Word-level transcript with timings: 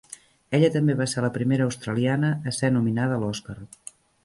Ella 0.59 0.71
també 0.75 0.95
va 1.01 1.07
ser 1.11 1.23
la 1.25 1.29
primera 1.35 1.67
australiana 1.69 2.33
a 2.53 2.57
ser 2.61 2.73
nominada 2.81 3.21
a 3.21 3.23
l'Oscar. 3.27 3.59